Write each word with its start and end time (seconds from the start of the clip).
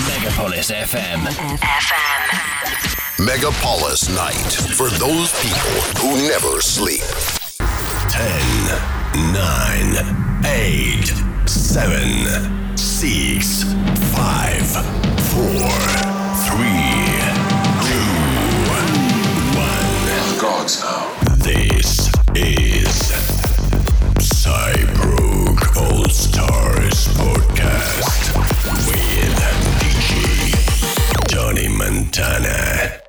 Megapolis 0.00 0.72
FM. 0.72 1.20
Megapolis 3.18 4.08
Night 4.14 4.52
for 4.74 4.88
those 4.96 5.30
people 5.42 5.80
who 6.00 6.16
never 6.26 6.62
sleep. 6.62 7.02
10, 8.08 8.22
9, 9.32 10.44
8, 10.46 11.12
7, 11.46 12.76
6, 12.76 13.64
5, 13.64 14.66
4, 15.28 15.44
3, 16.48 16.64
2, 17.84 18.00
1. 18.72 20.40
Gods 20.40 20.80
now. 20.80 21.12
This 21.36 22.08
is 22.34 23.12
Psy-Prog 24.18 25.58
All 25.76 26.08
Stars 26.08 27.08
Podcast 27.08 28.22
Montana. 32.12 33.01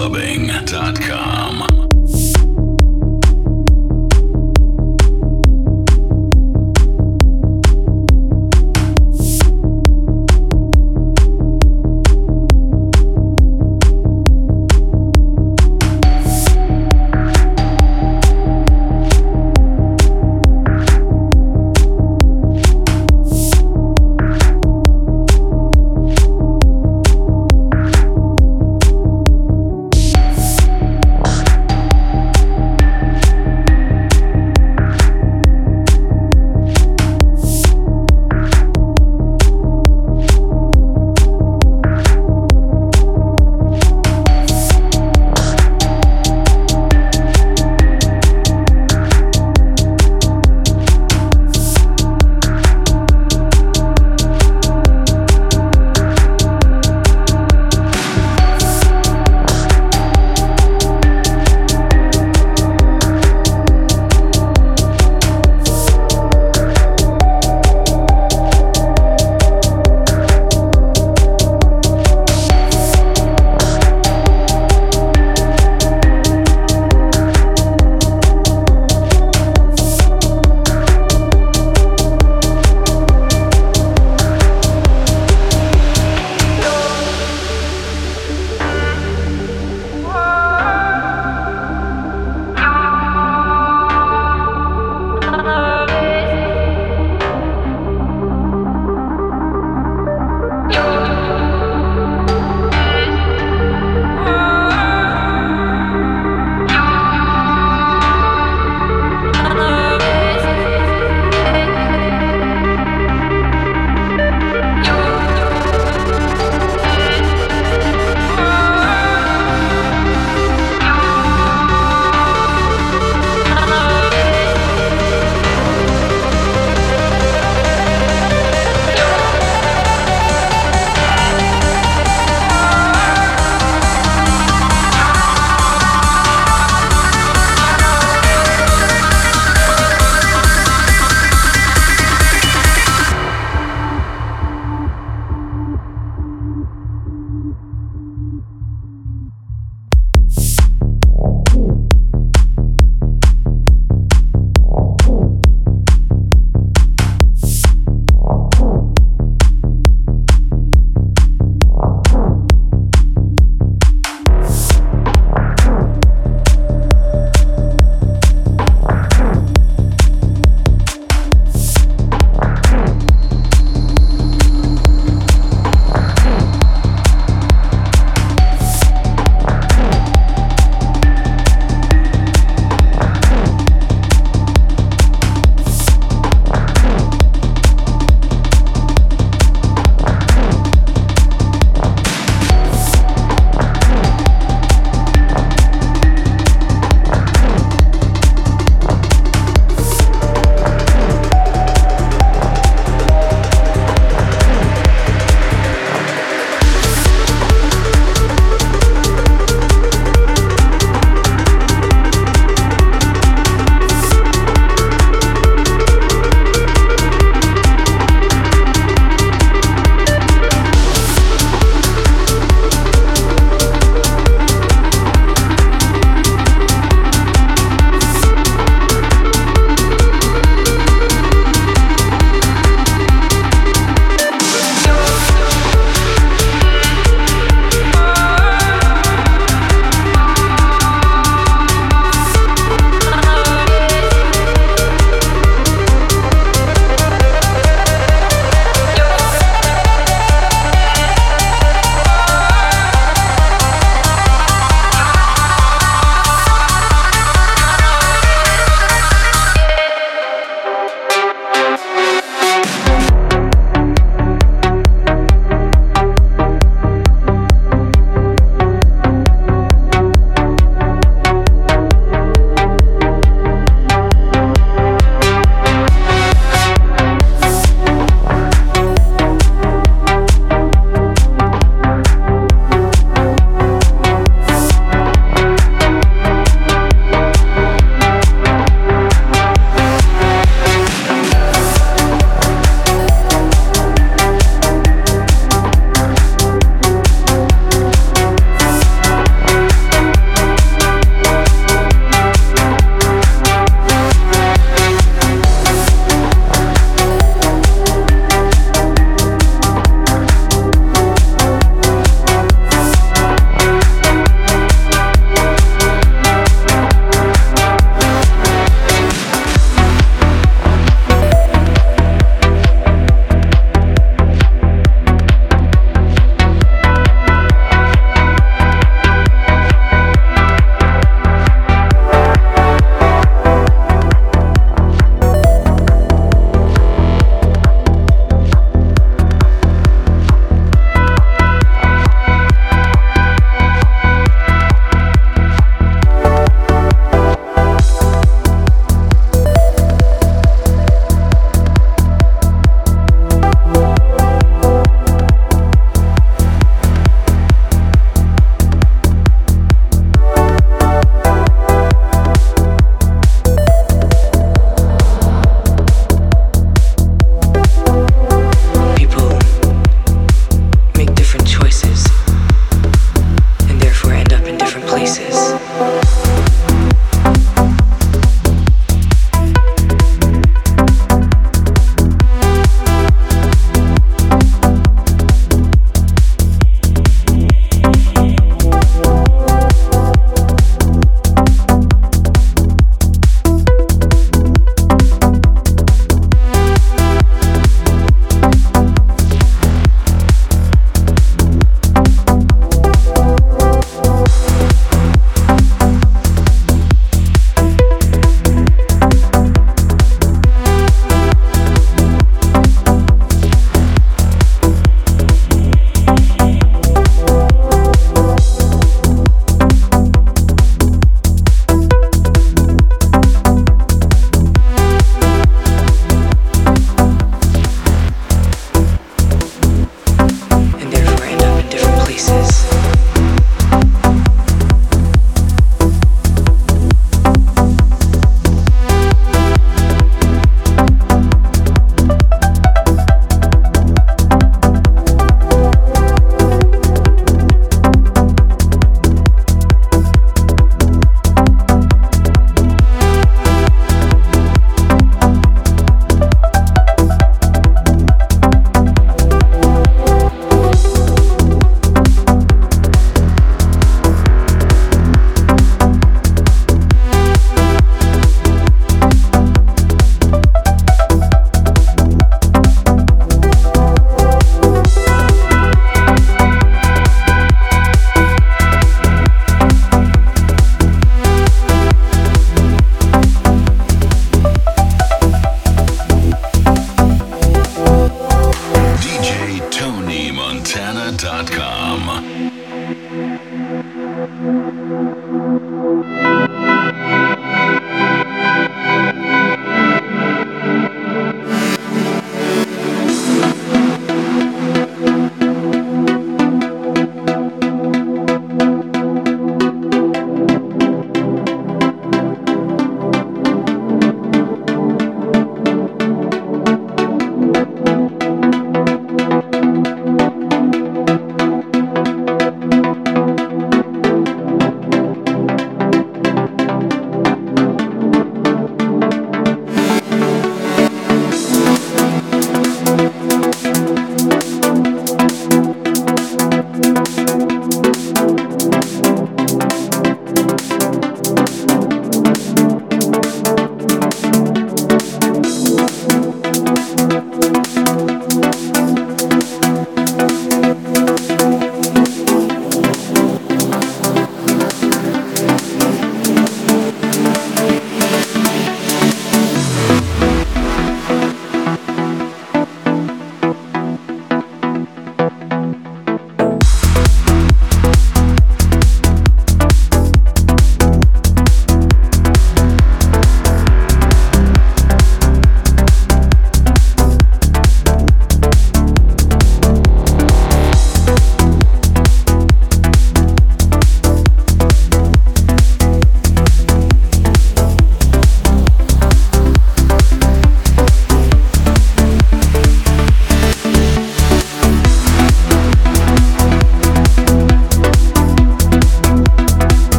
clubbing.com. 0.00 1.39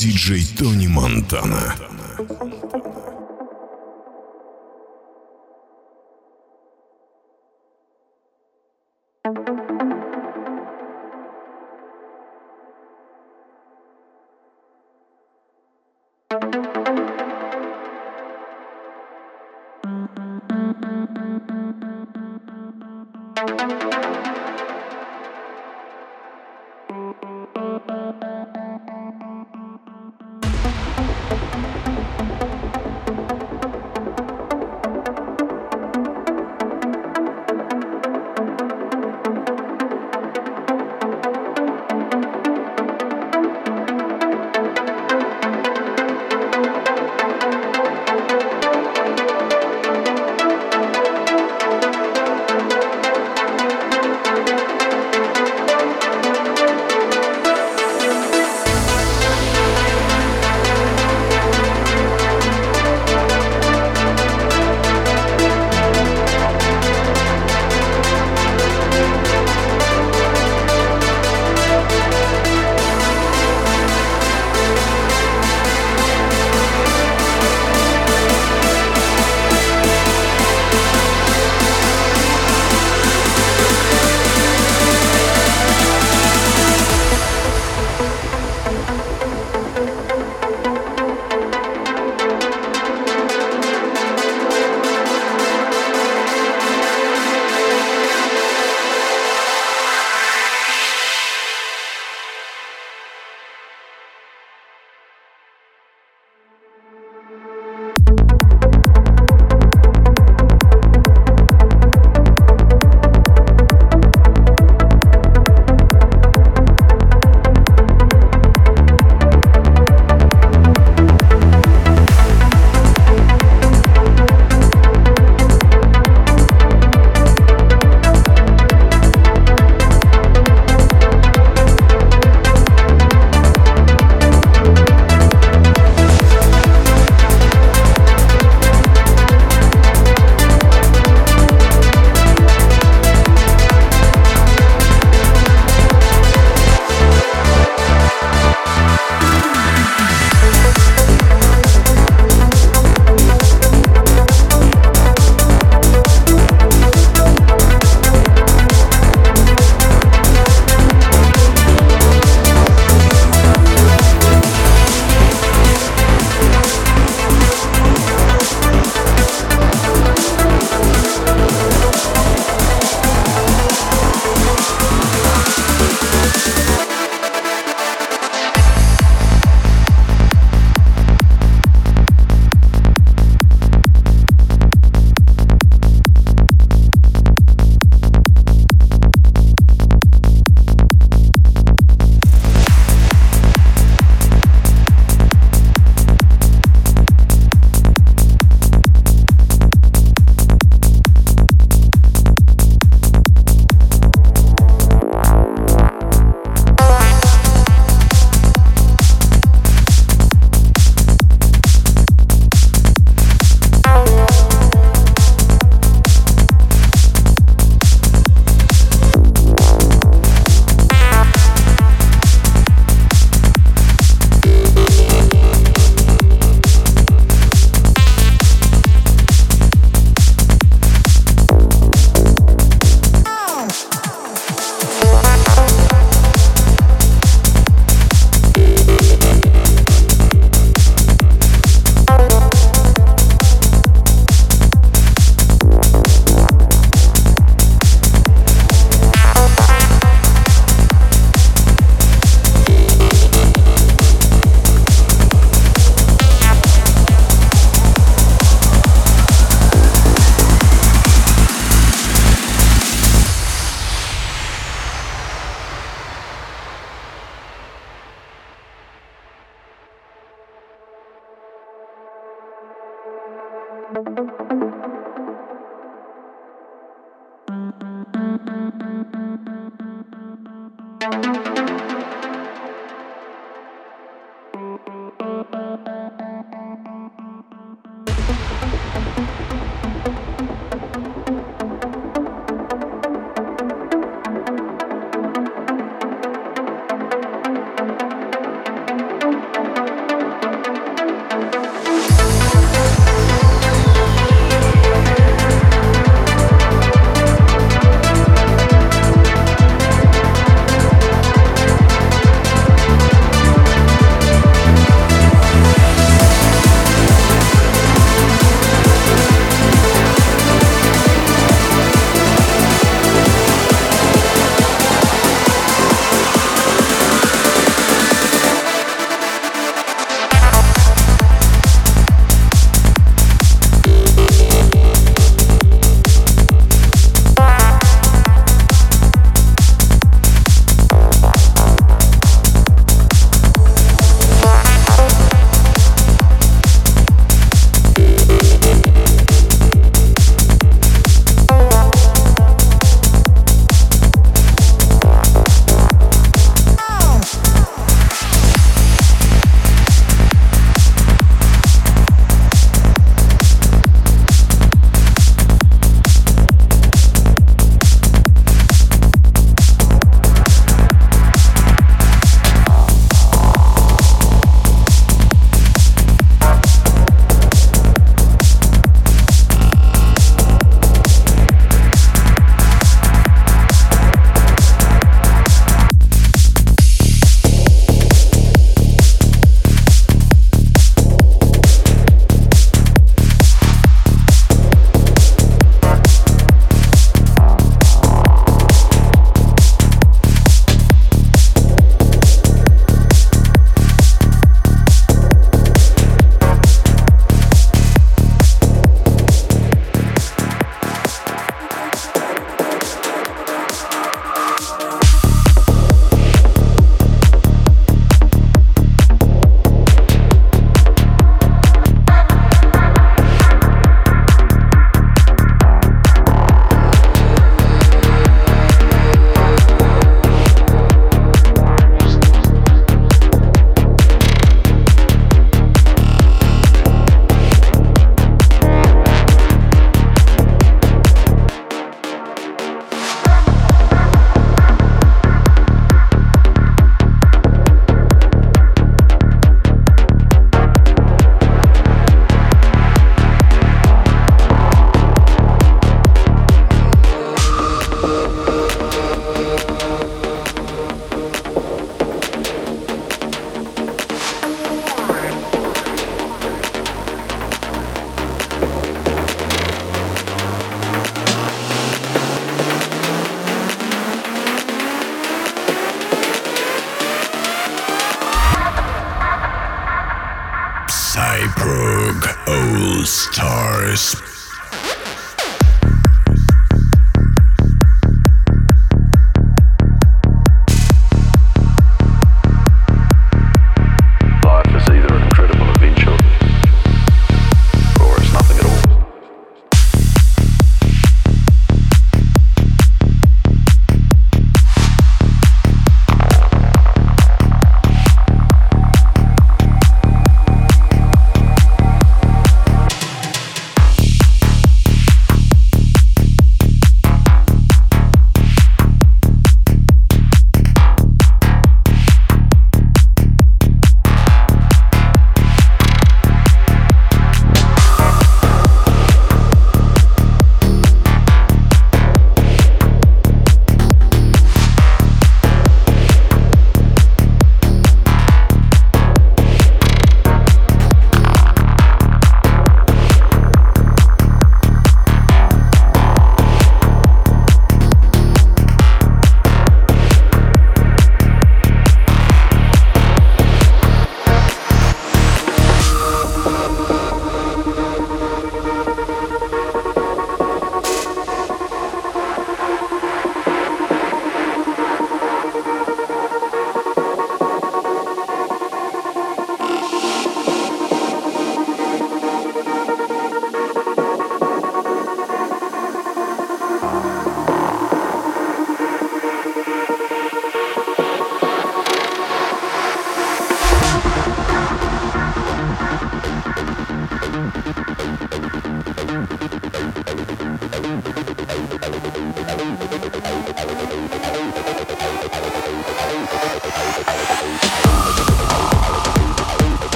диджей 0.00 0.46
Тони 0.56 0.86
Монтана. 0.88 1.89